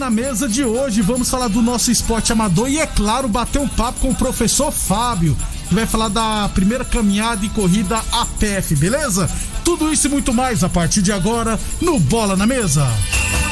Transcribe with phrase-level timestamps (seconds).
[0.00, 3.68] Na Mesa de hoje, vamos falar do nosso esporte amador e, é claro, bater um
[3.68, 5.36] papo com o professor Fábio
[5.68, 9.30] que vai falar da primeira caminhada e corrida APF, beleza?
[9.62, 12.88] Tudo isso e muito mais a partir de agora no Bola na Mesa.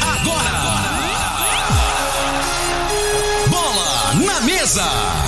[0.00, 0.50] Agora!
[3.50, 5.27] Bola na Mesa!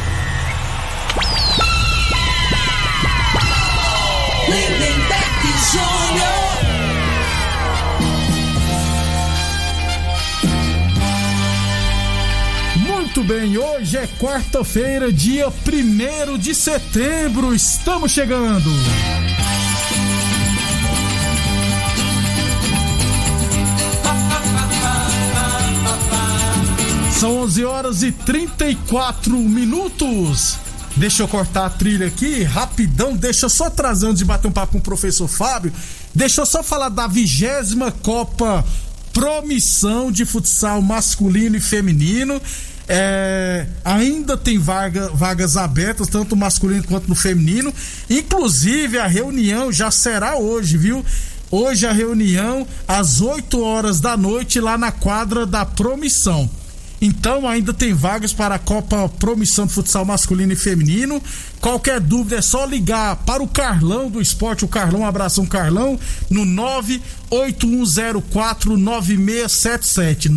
[13.31, 17.55] Bem, hoje é quarta-feira, dia 1 de setembro.
[17.55, 18.69] Estamos chegando.
[27.17, 30.57] São 11 horas e 34 minutos.
[30.97, 34.73] Deixa eu cortar a trilha aqui, rapidão, deixa eu só trazendo de bater um papo
[34.73, 35.71] com o professor Fábio.
[36.13, 38.65] Deixa eu só falar da vigésima Copa
[39.13, 42.41] Promissão de Futsal Masculino e Feminino.
[42.93, 47.73] É, ainda tem vaga, vagas abertas, tanto no masculino quanto no feminino.
[48.09, 51.05] Inclusive, a reunião já será hoje, viu?
[51.49, 56.49] Hoje a reunião às 8 horas da noite lá na quadra da Promissão.
[57.01, 61.23] Então ainda tem vagas para a Copa Promissão de Futsal Masculino e Feminino.
[61.61, 65.97] Qualquer dúvida é só ligar para o Carlão do Esporte, o Carlão, um abração Carlão,
[66.29, 70.27] no 98104 9677.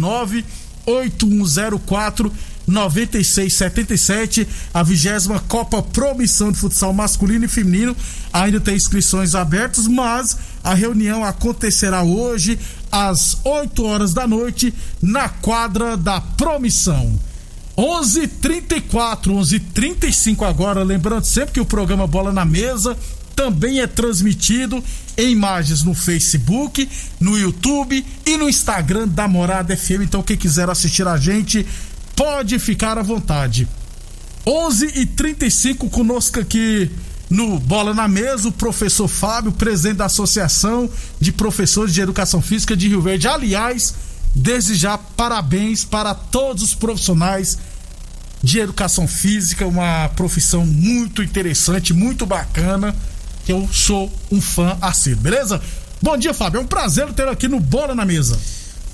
[0.87, 2.33] 98104
[2.67, 7.95] 9677, a vigésima Copa Promissão de Futsal Masculino e Feminino.
[8.33, 12.59] Ainda tem inscrições abertas, mas a reunião acontecerá hoje
[12.91, 14.73] às 8 horas da noite
[15.03, 17.19] na quadra da Promissão.
[17.77, 22.97] 11:34, 11:35 agora, lembrando sempre que o programa Bola na Mesa
[23.35, 24.83] também é transmitido
[25.17, 26.89] em imagens no Facebook,
[27.21, 30.03] no YouTube e no Instagram da Morada FM.
[30.03, 31.67] Então quem quiser assistir a gente
[32.17, 33.69] pode ficar à vontade.
[34.47, 36.91] 11:35 conosco aqui
[37.31, 42.77] no Bola na Mesa, o professor Fábio, presidente da Associação de Professores de Educação Física
[42.77, 43.27] de Rio Verde.
[43.27, 43.95] Aliás,
[44.35, 47.59] desde já, parabéns para todos os profissionais
[48.43, 52.95] de educação física, uma profissão muito interessante, muito bacana,
[53.45, 55.61] que eu sou um fã assíduo, beleza?
[56.01, 56.59] Bom dia, Fábio.
[56.59, 58.39] É um prazer ter aqui no Bola na Mesa.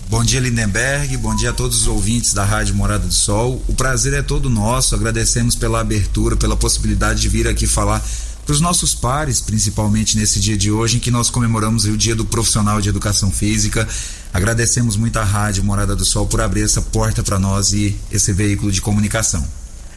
[0.08, 1.16] Bom dia, Lindenberg.
[1.18, 3.62] Bom dia a todos os ouvintes da Rádio Morada do Sol.
[3.68, 4.94] O prazer é todo nosso.
[4.94, 8.04] Agradecemos pela abertura, pela possibilidade de vir aqui falar
[8.44, 12.16] para os nossos pares, principalmente nesse dia de hoje, em que nós comemoramos o Dia
[12.16, 13.86] do Profissional de Educação Física.
[14.32, 18.32] Agradecemos muito à Rádio Morada do Sol por abrir essa porta para nós e esse
[18.32, 19.46] veículo de comunicação.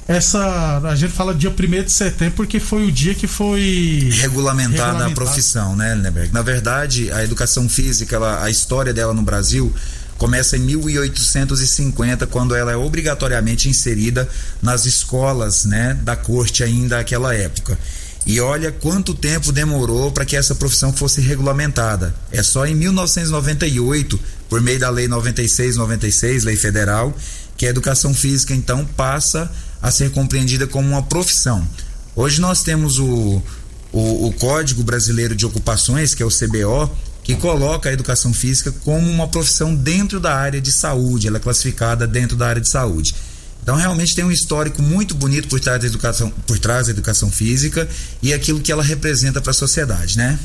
[0.08, 5.06] Essa, a gente fala dia 1 de setembro porque foi o dia que foi regulamentada
[5.06, 6.34] a profissão, né, Lindenberg?
[6.34, 9.74] Na verdade, a educação física, ela, a história dela no Brasil
[10.18, 14.28] começa em 1850, quando ela é obrigatoriamente inserida
[14.62, 17.78] nas escolas né, da corte ainda daquela época.
[18.26, 22.16] E olha quanto tempo demorou para que essa profissão fosse regulamentada.
[22.32, 27.14] É só em 1998, por meio da Lei 9696, Lei Federal,
[27.58, 29.52] que a educação física então passa
[29.84, 31.68] a ser compreendida como uma profissão.
[32.16, 33.44] Hoje nós temos o,
[33.92, 36.90] o, o Código Brasileiro de Ocupações, que é o CBO,
[37.22, 41.40] que coloca a educação física como uma profissão dentro da área de saúde, ela é
[41.40, 43.14] classificada dentro da área de saúde.
[43.62, 47.30] Então realmente tem um histórico muito bonito por trás da educação, por trás da educação
[47.30, 47.88] física
[48.22, 50.40] e aquilo que ela representa para a sociedade, né?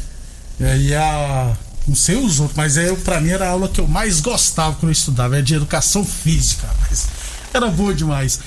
[0.61, 1.57] É, e a
[1.87, 4.75] não sei os outros, mas é para mim era a aula que eu mais gostava
[4.75, 7.07] quando eu estudava, é de educação física, mas
[7.53, 8.39] era boa demais.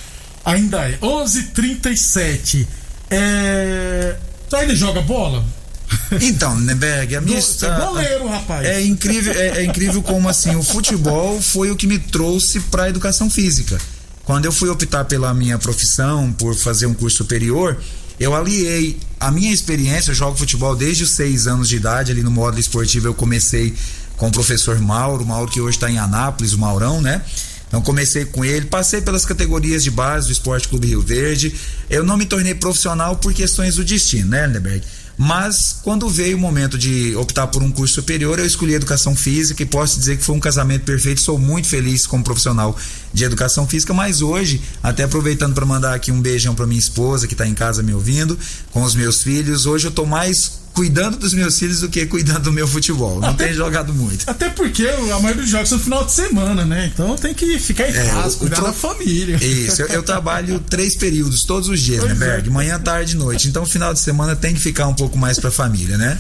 [0.46, 0.98] Ainda é.
[1.02, 2.68] 11:37.
[3.10, 4.16] É.
[4.50, 5.44] Tu ainda joga bola?
[6.22, 8.66] Então, Neberg, a minha Você é goleiro, rapaz.
[8.66, 12.84] É incrível, é, é, incrível como assim o futebol foi o que me trouxe para
[12.84, 13.78] a educação física.
[14.24, 17.78] Quando eu fui optar pela minha profissão, por fazer um curso superior,
[18.20, 22.22] eu aliei a minha experiência, eu jogo futebol desde os seis anos de idade, ali
[22.22, 23.74] no módulo esportivo eu comecei
[24.16, 27.22] com o professor Mauro, Mauro que hoje está em Anápolis, o Maurão, né?
[27.72, 31.56] Então comecei com ele, passei pelas categorias de base do Esporte Clube Rio Verde.
[31.90, 34.84] Eu não me tornei profissional por questões do destino, né, Lindeberg?
[35.18, 39.62] Mas quando veio o momento de optar por um curso superior, eu escolhi educação física
[39.64, 41.22] e posso dizer que foi um casamento perfeito.
[41.22, 42.76] Sou muito feliz como profissional
[43.14, 47.28] de educação física, mas hoje, até aproveitando para mandar aqui um beijão para minha esposa
[47.28, 48.38] que está em casa me ouvindo,
[48.72, 52.42] com os meus filhos, hoje eu estou mais cuidando dos meus filhos do que cuidando
[52.42, 53.20] do meu futebol.
[53.20, 54.30] Não até, tenho jogado muito.
[54.30, 56.92] Até porque a maioria dos jogos são no final de semana, né?
[56.94, 58.66] Então tem que ficar em é, casa, cuidar pro...
[58.66, 59.38] da família.
[59.44, 62.48] Isso, eu, eu, trabalho três períodos, todos os dias, pois né, Berg?
[62.48, 62.52] É.
[62.52, 63.48] Manhã, tarde e noite.
[63.48, 66.18] Então final de semana tem que ficar um pouco mais pra família, né?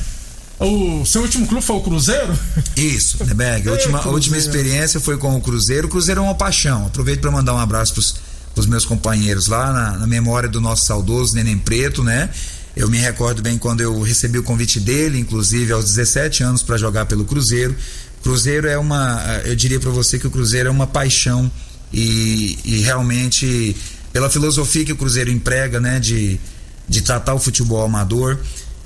[0.59, 2.37] O seu último clube foi o Cruzeiro?
[2.77, 3.67] Isso, né, Berg?
[3.67, 5.87] A última, a última experiência foi com o Cruzeiro.
[5.87, 6.85] O Cruzeiro é uma paixão.
[6.85, 8.15] Aproveito para mandar um abraço pros,
[8.53, 12.29] pros meus companheiros lá, na, na memória do nosso saudoso Neném Preto, né?
[12.75, 16.77] Eu me recordo bem quando eu recebi o convite dele, inclusive aos 17 anos, para
[16.77, 17.75] jogar pelo Cruzeiro.
[18.23, 21.51] Cruzeiro é uma, eu diria para você que o Cruzeiro é uma paixão
[21.91, 23.75] e, e, realmente
[24.13, 26.39] pela filosofia que o Cruzeiro emprega, né, de,
[26.87, 28.37] de tratar o futebol amador,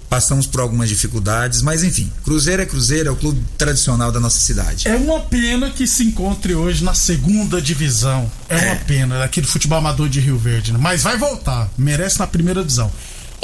[0.09, 4.39] passamos por algumas dificuldades, mas enfim, Cruzeiro é Cruzeiro, é o clube tradicional da nossa
[4.39, 4.87] cidade.
[4.87, 8.31] É uma pena que se encontre hoje na segunda divisão.
[8.47, 8.71] É, é.
[8.71, 10.79] uma pena, daquele futebol amador de Rio Verde, né?
[10.81, 12.91] mas vai voltar, merece na primeira divisão.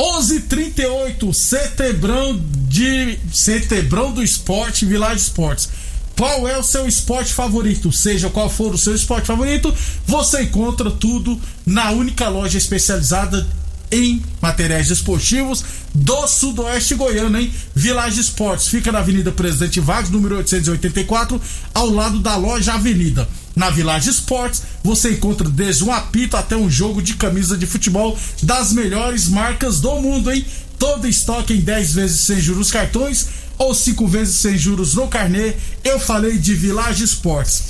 [0.02, 5.70] 11:38 Setebrão de Setebrão do Esporte, Village Esportes.
[6.18, 7.92] Qual é o seu esporte favorito?
[7.92, 9.72] Seja qual for o seu esporte favorito,
[10.08, 13.48] você encontra tudo na única loja especializada
[13.92, 17.54] em materiais esportivos do Sudoeste Goiano, hein?
[17.76, 21.42] Village Esportes fica na Avenida Presidente Vargas, número 884,
[21.74, 23.28] ao lado da loja Avenida.
[23.56, 28.18] Na Village Esportes, você encontra desde um apito até um jogo de camisa de futebol
[28.42, 30.46] das melhores marcas do mundo, hein?
[30.80, 33.28] Todo estoque em 10 vezes sem juros cartões
[33.58, 35.54] ou 5 vezes sem juros no carnê.
[35.84, 37.64] Eu falei de Village Esportes.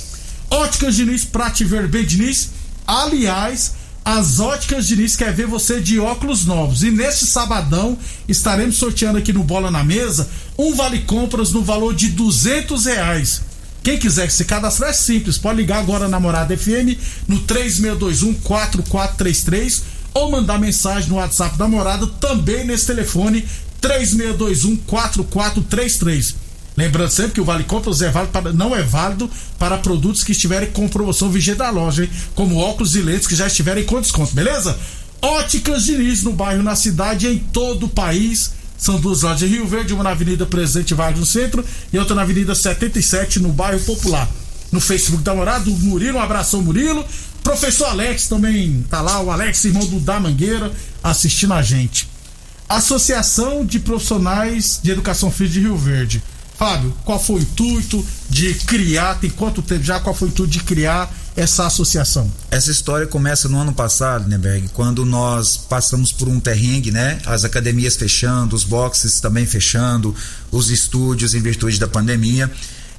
[0.48, 2.50] Óticas Diniz, Prate Verbe Diniz.
[2.86, 6.82] Aliás, as Óticas Diniz quer ver você de óculos novos.
[6.82, 7.96] E neste sabadão
[8.28, 10.28] estaremos sorteando aqui no Bola na Mesa
[10.58, 13.42] um vale compras no valor de duzentos reais.
[13.82, 16.96] Quem quiser se cadastrar é simples, pode ligar agora na Morada FM
[17.26, 19.82] no 3621 4433
[20.14, 23.44] ou mandar mensagem no WhatsApp da Morada também nesse telefone
[23.80, 26.41] 3621 4433.
[26.76, 30.32] Lembrando sempre que o Vale Compras é válido para, não é válido para produtos que
[30.32, 32.10] estiverem com promoção vigente da loja, hein?
[32.34, 34.78] como óculos e lentes que já estiverem com desconto, beleza?
[35.20, 38.52] Óticas Diniz no bairro, na cidade em todo o país
[38.82, 42.16] são duas lojas de Rio Verde, uma na Avenida Presidente Vargas no centro e outra
[42.16, 44.28] na Avenida 77 no bairro Popular.
[44.72, 47.04] No Facebook da Morada, o Murilo, um abração Murilo.
[47.44, 52.08] Professor Alex também tá lá, o Alex, irmão do Da Mangueira, assistindo a gente.
[52.68, 56.20] Associação de Profissionais de Educação Física de Rio Verde.
[56.62, 60.52] Fábio, qual foi o intuito de criar, tem quanto tempo já, qual foi o intuito
[60.52, 62.30] de criar essa associação?
[62.52, 67.18] Essa história começa no ano passado, Neberg, quando nós passamos por um perrengue, né?
[67.26, 70.14] As academias fechando, os boxes também fechando,
[70.52, 72.48] os estúdios em virtude da pandemia.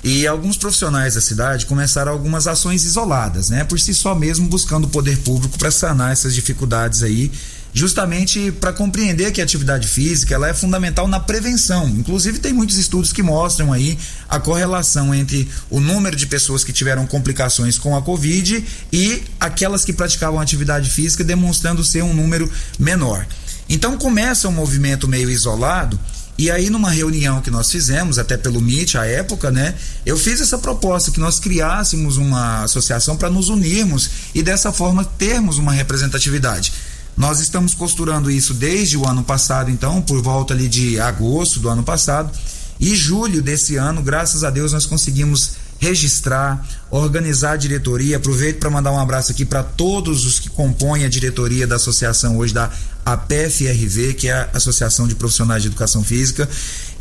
[0.03, 3.63] E alguns profissionais da cidade começaram algumas ações isoladas, né?
[3.63, 7.31] Por si só mesmo buscando o poder público para sanar essas dificuldades aí
[7.73, 11.89] justamente para compreender que a atividade física ela é fundamental na prevenção.
[11.89, 13.97] Inclusive tem muitos estudos que mostram aí
[14.29, 19.83] a correlação entre o número de pessoas que tiveram complicações com a Covid e aquelas
[19.83, 23.25] que praticavam atividade física, demonstrando ser um número menor.
[23.67, 25.99] Então começa um movimento meio isolado
[26.37, 30.41] e aí, numa reunião que nós fizemos, até pelo MIT, à época, né, eu fiz
[30.41, 35.71] essa proposta que nós criássemos uma associação para nos unirmos e dessa forma termos uma
[35.71, 36.73] representatividade.
[37.15, 41.69] Nós estamos costurando isso desde o ano passado, então, por volta ali de agosto do
[41.69, 42.31] ano passado.
[42.79, 48.17] E julho desse ano, graças a Deus, nós conseguimos registrar, organizar a diretoria.
[48.17, 52.37] Aproveito para mandar um abraço aqui para todos os que compõem a diretoria da associação
[52.37, 52.71] hoje da
[53.05, 56.49] APFRV, que é a Associação de Profissionais de Educação Física.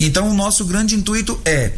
[0.00, 1.72] Então, o nosso grande intuito é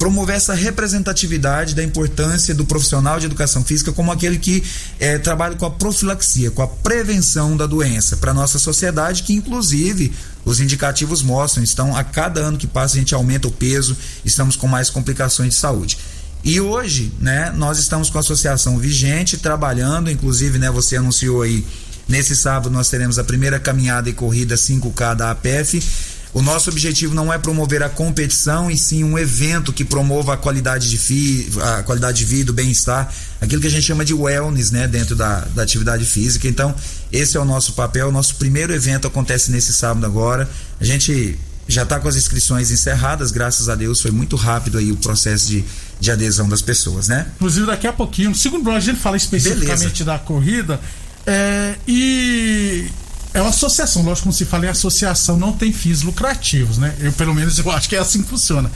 [0.00, 4.64] promover essa representatividade da importância do profissional de educação física como aquele que
[4.98, 10.10] é, trabalha com a profilaxia, com a prevenção da doença para nossa sociedade, que inclusive
[10.42, 14.56] os indicativos mostram, estão a cada ano que passa a gente aumenta o peso, estamos
[14.56, 15.98] com mais complicações de saúde.
[16.42, 21.62] E hoje, né, nós estamos com a associação vigente, trabalhando, inclusive, né, você anunciou aí
[22.10, 25.80] Nesse sábado nós teremos a primeira caminhada e corrida 5K da APF.
[26.32, 30.36] O nosso objetivo não é promover a competição, e sim um evento que promova a
[30.36, 34.14] qualidade de, fi, a qualidade de vida, o bem-estar, aquilo que a gente chama de
[34.14, 36.46] wellness, né, dentro da, da atividade física.
[36.46, 36.74] Então,
[37.10, 38.08] esse é o nosso papel.
[38.08, 40.48] O nosso primeiro evento acontece nesse sábado agora.
[40.80, 44.90] A gente já está com as inscrições encerradas, graças a Deus foi muito rápido aí
[44.90, 45.64] o processo de,
[46.00, 47.26] de adesão das pessoas, né?
[47.36, 50.04] Inclusive daqui a pouquinho, no segundo bloco a gente fala especificamente Beleza.
[50.04, 50.80] da corrida
[51.26, 52.88] é, e
[53.32, 56.94] é uma associação, lógico, como se fala em associação, não tem fins lucrativos, né?
[57.00, 58.70] Eu, pelo menos, eu acho que é assim que funciona.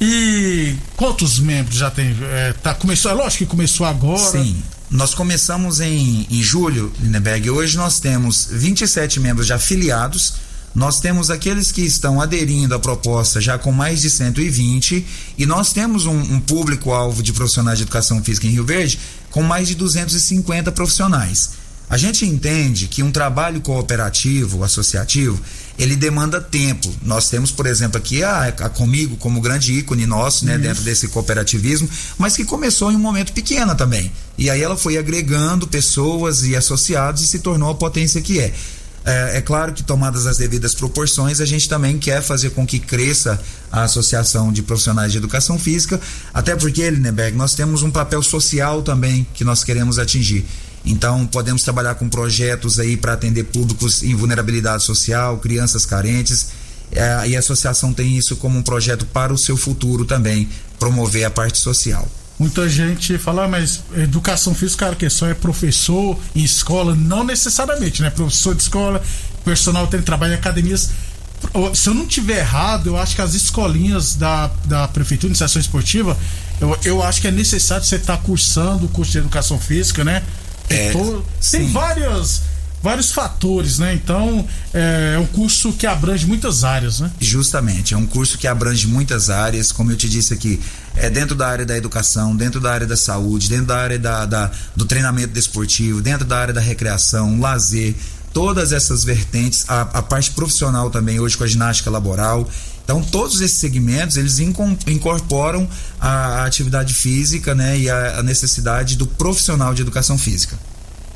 [0.00, 2.16] E quantos membros já tem?
[2.22, 4.30] É, tá, começou, é lógico que começou agora.
[4.42, 4.62] Sim.
[4.90, 7.50] Nós começamos em, em julho, Lindeberg.
[7.50, 10.34] Hoje nós temos 27 membros já afiliados
[10.74, 15.04] nós temos aqueles que estão aderindo à proposta já com mais de 120
[15.36, 18.98] e nós temos um, um público-alvo de profissionais de educação física em Rio Verde
[19.30, 21.50] com mais de 250 profissionais.
[21.90, 25.40] A gente entende que um trabalho cooperativo, associativo,
[25.78, 26.92] ele demanda tempo.
[27.02, 31.08] Nós temos, por exemplo, aqui a, a Comigo como grande ícone nosso, né, dentro desse
[31.08, 34.12] cooperativismo, mas que começou em um momento pequeno também.
[34.36, 38.52] E aí ela foi agregando pessoas e associados e se tornou a potência que é.
[39.04, 42.78] É, é, claro que, tomadas as devidas proporções, a gente também quer fazer com que
[42.78, 43.40] cresça
[43.72, 45.98] a Associação de Profissionais de Educação Física,
[46.34, 50.44] até porque, Lindenberg, nós temos um papel social também que nós queremos atingir.
[50.88, 56.48] Então, podemos trabalhar com projetos aí para atender públicos em vulnerabilidade social, crianças carentes.
[56.90, 61.24] É, e a associação tem isso como um projeto para o seu futuro também, promover
[61.24, 62.08] a parte social.
[62.38, 67.22] Muita gente fala, ah, mas educação física, cara, que só é professor em escola, não
[67.22, 68.08] necessariamente, né?
[68.08, 69.02] Professor de escola,
[69.44, 70.90] personal tem trabalho em academias.
[71.74, 75.60] Se eu não tiver errado, eu acho que as escolinhas da, da Prefeitura de Iniciação
[75.60, 76.16] Esportiva,
[76.60, 80.02] eu, eu acho que é necessário você estar tá cursando o curso de educação física,
[80.02, 80.22] né?
[80.70, 80.92] É,
[81.50, 82.42] tem várias
[82.82, 83.94] vários fatores, né?
[83.94, 87.10] Então é, é um curso que abrange muitas áreas, né?
[87.20, 90.60] Justamente, é um curso que abrange muitas áreas, como eu te disse aqui,
[90.96, 94.26] é dentro da área da educação, dentro da área da saúde, dentro da área da,
[94.26, 97.94] da do treinamento desportivo, dentro da área da recreação, lazer,
[98.32, 102.48] todas essas vertentes, a, a parte profissional também hoje com a ginástica laboral.
[102.88, 105.68] Então, todos esses segmentos, eles incorporam
[106.00, 110.58] a, atividade física, né, e a, a necessidade do profissional de educação física.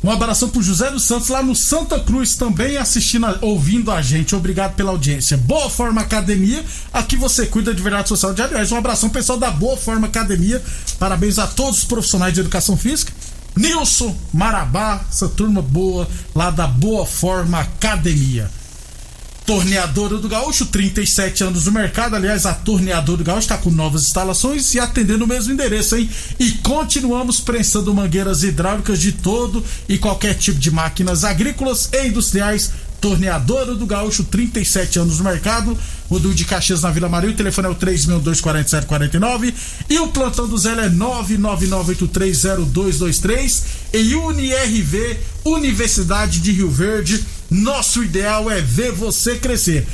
[0.05, 4.37] Um abração pro José dos Santos lá no Santa Cruz também assistindo, ouvindo a gente.
[4.37, 5.39] Obrigado pela audiência.
[5.39, 6.63] Boa Forma Academia,
[6.93, 8.35] aqui você cuida de verdade social.
[8.35, 10.63] De aliás, um abração pessoal da Boa Forma Academia.
[10.99, 13.15] Parabéns a todos os profissionais de educação física.
[13.57, 18.51] Nilson Marabá, essa turma boa lá da Boa Forma Academia.
[19.47, 22.15] Torneadora do Gaúcho, 37 anos no mercado.
[22.15, 26.09] Aliás, a Torneadora do Gaúcho está com novas instalações e atendendo o mesmo endereço, hein?
[26.39, 32.71] E continuamos prensando mangueiras hidráulicas de todo e qualquer tipo de máquinas agrícolas e industriais.
[33.01, 35.77] Torneadora do Gaúcho, 37 anos no mercado.
[36.09, 37.31] Rodul de Caxias na Vila Maria.
[37.31, 39.53] O telefone é o 3.24749.
[39.91, 43.63] E o plantão do Zé é 999830223.
[43.93, 49.87] E UniRV, Universidade de Rio Verde nosso ideal é ver você crescer.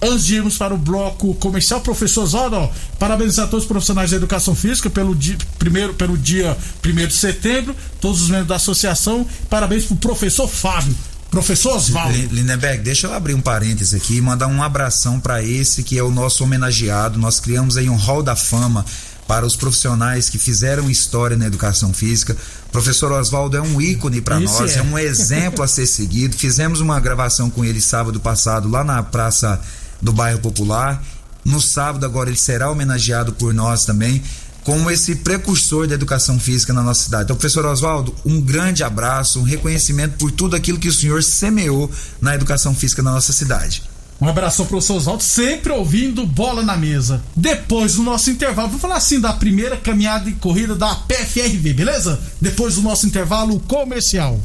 [0.00, 2.68] Antes de irmos para o bloco comercial, professor Zodo,
[2.98, 7.14] parabéns a todos os profissionais da educação física pelo dia, primeiro, pelo dia 1 de
[7.14, 9.26] setembro, todos os membros da associação.
[9.48, 10.94] Parabéns para o professor Fábio.
[11.30, 12.16] Professor Oswaldo.
[12.30, 16.02] Lindenberg, deixa eu abrir um parênteses aqui e mandar um abração para esse que é
[16.02, 17.18] o nosso homenageado.
[17.18, 18.84] Nós criamos aí um hall da fama
[19.26, 22.36] para os profissionais que fizeram história na educação física.
[22.76, 24.80] Professor Oswaldo é um ícone para nós, é.
[24.80, 24.82] é.
[24.82, 26.36] um exemplo a ser seguido.
[26.36, 29.58] Fizemos uma gravação com ele sábado passado lá na Praça
[30.02, 31.02] do Bairro Popular.
[31.42, 34.22] No sábado, agora, ele será homenageado por nós também,
[34.62, 37.24] como esse precursor da educação física na nossa cidade.
[37.24, 41.90] Então, professor Oswaldo, um grande abraço, um reconhecimento por tudo aquilo que o senhor semeou
[42.20, 43.84] na educação física na nossa cidade.
[44.20, 47.22] Um abração pro professor Oswaldo, sempre ouvindo bola na mesa.
[47.34, 52.20] Depois do nosso intervalo, vou falar assim da primeira caminhada e corrida da PFRV, beleza?
[52.40, 54.40] Depois do nosso intervalo comercial.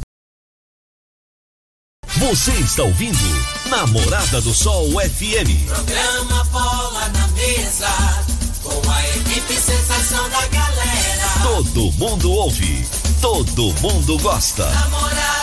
[2.16, 3.18] Você está ouvindo
[3.70, 5.66] Namorada do Sol FM.
[5.66, 7.88] Programa Bola na Mesa,
[8.62, 11.28] com a equipe sensação da galera.
[11.42, 12.86] Todo mundo ouve,
[13.22, 14.68] todo mundo gosta.
[14.70, 15.42] Namorada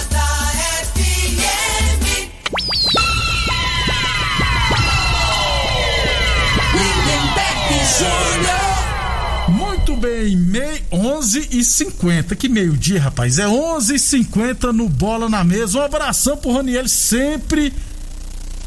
[9.48, 13.40] Muito bem, mei, 11 e 50 Que meio-dia, rapaz.
[13.40, 15.80] É 11 e 50 no Bola na Mesa.
[15.80, 17.74] Um abração pro Roniel, sempre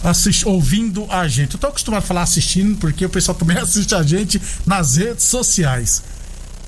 [0.02, 1.54] assist, ouvindo a gente.
[1.54, 5.24] Eu tô acostumado a falar assistindo, porque o pessoal também assiste a gente nas redes
[5.24, 6.02] sociais.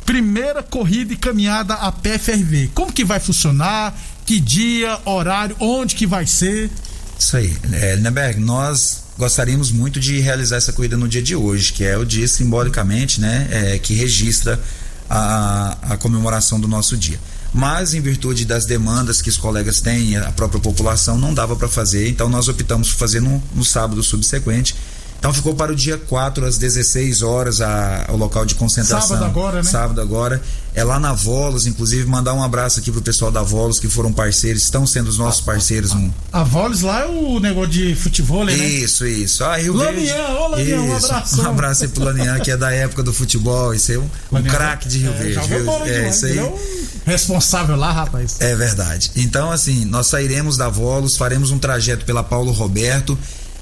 [0.06, 2.70] Primeira corrida e caminhada a PFRV.
[2.74, 3.94] Como que vai funcionar?
[4.24, 6.70] que dia, horário, onde que vai ser?
[7.18, 11.72] Isso aí, é, Lindenberg, nós gostaríamos muito de realizar essa corrida no dia de hoje,
[11.72, 14.60] que é o dia simbolicamente, né, é, que registra
[15.08, 17.18] a, a comemoração do nosso dia.
[17.52, 21.68] Mas, em virtude das demandas que os colegas têm, a própria população, não dava para
[21.68, 24.74] fazer, então nós optamos por fazer no, no sábado subsequente
[25.24, 29.08] então ficou para o dia 4 às 16 horas a, o local de concentração.
[29.08, 29.62] Sábado agora, né?
[29.62, 30.42] Sábado agora.
[30.74, 34.12] É lá na Volos, inclusive mandar um abraço aqui pro pessoal da Volos que foram
[34.12, 35.92] parceiros, estão sendo os nossos parceiros.
[35.92, 36.12] A, um...
[36.30, 38.52] a Volos lá é o negócio de futebol, né?
[38.52, 39.42] Isso, isso.
[39.44, 41.40] Ah, Rio Lanian, ô Lanian, um abraço.
[41.40, 44.42] Um abraço aí pro Lanian, que é da época do futebol, esse é um, um
[44.42, 45.48] craque de Rio é, Verde.
[45.48, 45.72] Viu?
[45.86, 46.52] É, isso aí.
[47.06, 48.36] Responsável lá, rapaz.
[48.40, 49.10] É verdade.
[49.16, 53.16] Então, assim, nós sairemos da Volos, faremos um trajeto pela Paulo Roberto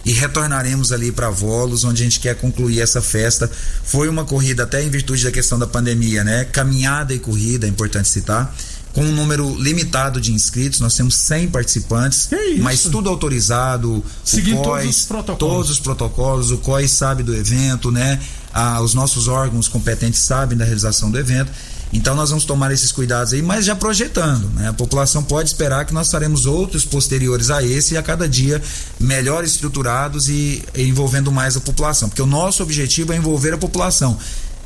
[0.04, 3.50] e retornaremos ali para Volos, onde a gente quer concluir essa festa.
[3.85, 6.44] Foi uma corrida até em virtude da questão da pandemia, né?
[6.44, 8.54] Caminhada e corrida, é importante citar.
[8.92, 12.28] Com um número limitado de inscritos, nós temos 100 participantes,
[12.61, 15.38] mas tudo autorizado, Seguindo o COIS, todos os protocolos.
[15.38, 18.21] Todos os protocolos, o COIS sabe do evento, né?
[18.52, 21.50] Ah, os nossos órgãos competentes sabem da realização do evento.
[21.93, 24.69] Então nós vamos tomar esses cuidados aí, mas já projetando, né?
[24.69, 28.63] A população pode esperar que nós faremos outros posteriores a esse e a cada dia
[28.99, 34.19] melhor estruturados e, envolvendo mais a população, porque o nosso objetivo é envolver a população,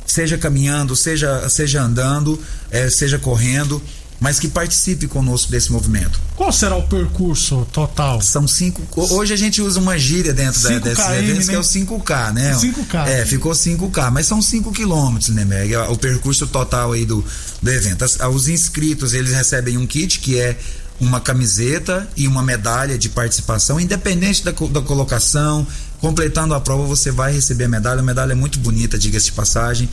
[0.05, 2.39] seja caminhando, seja seja andando,
[2.71, 3.81] é, seja correndo
[4.19, 6.19] mas que participe conosco desse movimento.
[6.35, 8.21] Qual será o percurso total?
[8.21, 8.81] São cinco.
[8.95, 11.53] Hoje a gente usa uma gíria dentro da, desses KM, eventos né?
[11.53, 12.53] que é o 5K, né?
[12.53, 13.07] 5K.
[13.07, 15.75] É, ficou 5K, mas são 5 quilômetros, né, Meg?
[15.75, 17.23] O percurso total aí do,
[17.61, 18.03] do evento.
[18.03, 20.57] As, os inscritos, eles recebem um kit que é
[20.99, 25.65] uma camiseta e uma medalha de participação, independente da, da colocação.
[25.99, 27.99] Completando a prova, você vai receber a medalha.
[27.99, 29.89] A medalha é muito bonita, diga-se de passagem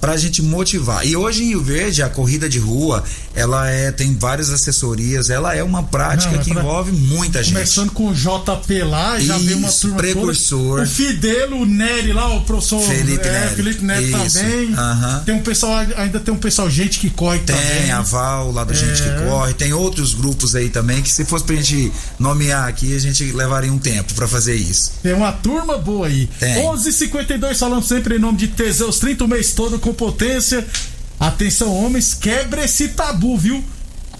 [0.00, 1.06] para a gente motivar.
[1.06, 3.02] E hoje em Rio Verde, a corrida de rua,
[3.34, 6.62] ela é tem várias assessorias, ela é uma prática Não, é que pra...
[6.62, 7.54] envolve muita gente.
[7.54, 10.78] Começando com o JP lá, já Isso, uma turma precursor.
[10.78, 10.82] Toda.
[10.82, 14.68] O Fidelo, o Nery lá, o professor Felipe é, Nery, Felipe Nery também.
[14.68, 15.24] Uhum.
[15.24, 17.82] Tem um pessoal, ainda tem um pessoal, gente que corre tem também.
[17.82, 18.76] Tem a Val lá do é.
[18.76, 22.94] Gente que Corre, tem outros grupos aí também que se fosse pra gente nomear aqui,
[22.94, 24.92] a gente levaria um tempo para fazer isso.
[25.02, 26.28] Tem uma turma boa aí.
[26.38, 26.56] Tem.
[26.56, 30.66] 11:52 falando sempre em nome de Teseus 30 o mês todo com potência
[31.18, 33.64] Atenção, homens, quebre esse tabu, viu?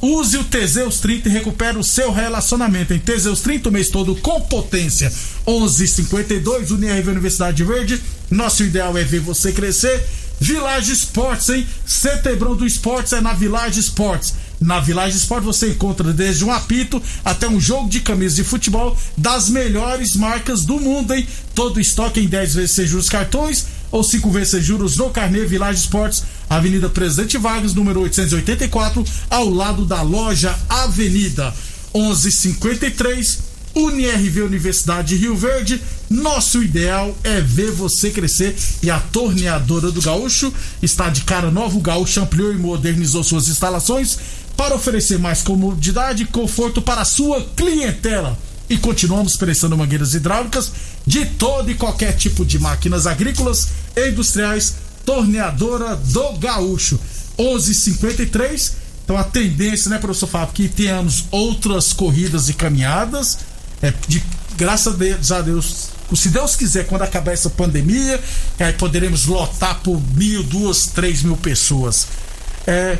[0.01, 4.17] Use o Teseus 30 e recupere o seu relacionamento em Teseus 30 o mês todo
[4.17, 5.13] com potência.
[5.47, 8.01] 1152 UniRV Universidade Verde.
[8.31, 10.07] Nosso ideal é ver você crescer.
[10.41, 11.67] Village Sports, hein?
[11.85, 14.35] Setembro do Esportes é na Village Sports.
[14.61, 18.97] Na Village Sports você encontra desde um apito até um jogo de camisa de futebol
[19.17, 21.27] das melhores marcas do mundo, hein?
[21.55, 25.45] Todo estoque em 10 vezes sem juros cartões ou 5 vezes sem juros no Carnê
[25.45, 31.55] Village Sports, Avenida Presidente Vargas, número 884, ao lado da loja Avenida
[31.95, 33.57] 1153.
[33.77, 35.81] UniRV Universidade de Rio Verde.
[36.09, 40.51] Nosso ideal é ver você crescer e a torneadora do Gaúcho
[40.83, 41.77] está de cara nova.
[41.77, 44.19] O Gaúcho ampliou e modernizou suas instalações
[44.57, 48.39] para oferecer mais comodidade e conforto para a sua clientela.
[48.69, 50.73] E continuamos prestando mangueiras hidráulicas
[51.07, 54.75] de todo e qualquer tipo de máquinas agrícolas e industriais.
[55.05, 56.99] Torneadora do Gaúcho.
[57.39, 58.73] 11:53.
[59.05, 63.39] Então a tendência, né, professor Fábio, que tenhamos outras corridas e caminhadas.
[63.81, 64.23] É, de
[64.57, 68.21] graças a Deus, se Deus quiser, quando acabar essa pandemia,
[68.59, 72.07] aí poderemos lotar por mil, duas, três mil pessoas.
[72.67, 72.99] É,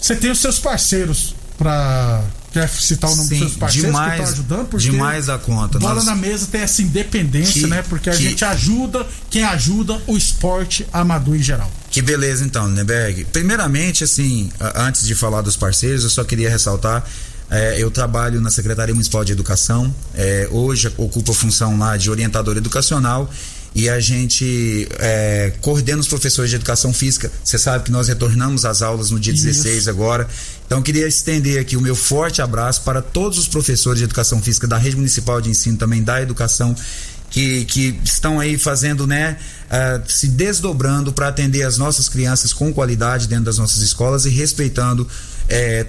[0.00, 4.08] você tem os seus parceiros para Quer citar o nome Sim, dos seus parceiros demais,
[4.08, 4.68] que estão ajudando?
[4.68, 5.78] Porque demais a conta.
[5.78, 6.04] Bola nós...
[6.04, 7.82] na mesa tem essa independência, que, né?
[7.88, 8.22] Porque a que...
[8.22, 11.70] gente ajuda quem ajuda o esporte amador em geral.
[11.90, 13.24] Que beleza então, Lindenberg.
[13.26, 17.04] Primeiramente, assim, antes de falar dos parceiros, eu só queria ressaltar
[17.50, 19.92] é, eu trabalho na Secretaria Municipal de Educação.
[20.14, 23.28] É, hoje ocupo a função lá de orientador educacional
[23.74, 27.30] e a gente é, coordena os professores de educação física.
[27.42, 29.44] Você sabe que nós retornamos às aulas no dia Isso.
[29.44, 30.28] 16 agora.
[30.70, 34.68] Então, queria estender aqui o meu forte abraço para todos os professores de educação física
[34.68, 36.76] da rede municipal de ensino, também da educação.
[37.28, 42.72] Que, que estão aí fazendo, né, uh, se desdobrando para atender as nossas crianças com
[42.72, 45.06] qualidade dentro das nossas escolas e respeitando
[45.48, 45.86] é,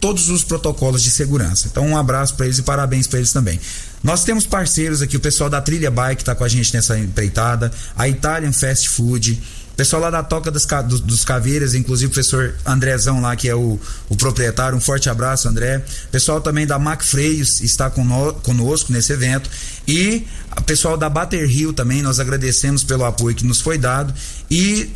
[0.00, 1.68] todos os protocolos de segurança.
[1.68, 3.60] Então, um abraço para eles e parabéns para eles também.
[4.02, 7.72] Nós temos parceiros aqui, o pessoal da Trilha Bike está com a gente nessa empreitada,
[7.96, 9.40] a Italian Fast Food,
[9.76, 13.54] Pessoal lá da Toca das, dos, dos Caveiras, inclusive o professor Andrezão lá, que é
[13.54, 15.84] o, o proprietário, um forte abraço, André.
[16.10, 19.50] Pessoal também da Mac Freios está conosco nesse evento.
[19.86, 24.14] E o pessoal da Bater Rio também, nós agradecemos pelo apoio que nos foi dado.
[24.50, 24.90] E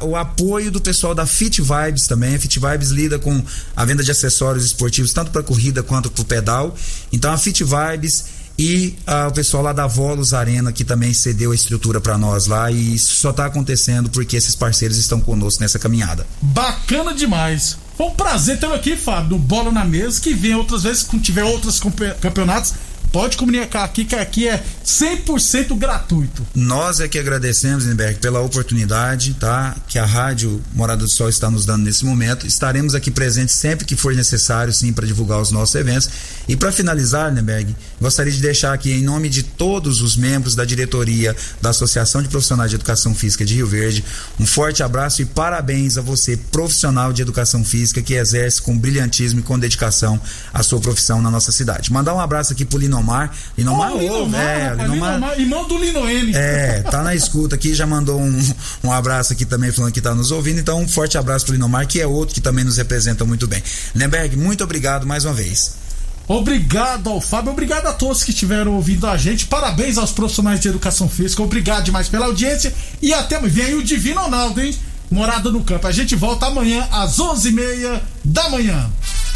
[0.00, 2.34] uh, o apoio do pessoal da Fit Vibes também.
[2.34, 3.40] A Fit Vibes lida com
[3.76, 6.76] a venda de acessórios esportivos, tanto para corrida quanto para o pedal.
[7.12, 8.24] Então a Fit Vibes
[8.58, 8.96] e
[9.28, 12.94] o pessoal lá da Volos Arena que também cedeu a estrutura para nós lá e
[12.94, 16.26] isso só está acontecendo porque esses parceiros estão conosco nessa caminhada.
[16.40, 17.76] Bacana demais.
[17.96, 21.22] Foi um prazer ter aqui, Fábio, do Bola na Mesa, que vem outras vezes, quando
[21.22, 21.80] tiver outros
[22.20, 22.74] campeonatos,
[23.12, 26.46] Pode comunicar aqui que aqui é 100% gratuito.
[26.54, 29.74] Nós é que agradecemos, Linberg, pela oportunidade, tá?
[29.88, 32.46] Que a Rádio Morada do Sol está nos dando nesse momento.
[32.46, 36.10] Estaremos aqui presentes sempre que for necessário, sim, para divulgar os nossos eventos.
[36.46, 40.64] E para finalizar, Linberg, gostaria de deixar aqui em nome de todos os membros da
[40.64, 44.04] diretoria da Associação de Profissionais de Educação Física de Rio Verde,
[44.38, 49.40] um forte abraço e parabéns a você, profissional de educação física que exerce com brilhantismo
[49.40, 50.20] e com dedicação
[50.52, 51.92] a sua profissão na nossa cidade.
[51.92, 53.30] Mandar um abraço aqui pro Linomar Linomar.
[53.56, 56.32] Linomar oh, Linomar, é, Linomar, Linomar, irmão do Linoene.
[56.34, 58.54] É, tá na escuta aqui, já mandou um,
[58.84, 60.58] um abraço aqui também falando que tá nos ouvindo.
[60.58, 63.62] Então, um forte abraço pro Linomar, que é outro que também nos representa muito bem.
[63.94, 65.86] Lemberg, muito obrigado mais uma vez.
[66.28, 69.46] Obrigado ao Fábio, obrigado a todos que estiveram ouvindo a gente.
[69.46, 71.42] Parabéns aos profissionais de educação física.
[71.42, 72.74] Obrigado demais pela audiência.
[73.00, 73.52] E até amanhã.
[73.52, 74.76] Vem aí o Divino Ronaldo, hein?
[75.08, 75.86] Morada no Campo.
[75.86, 78.90] A gente volta amanhã às 11h30 da manhã.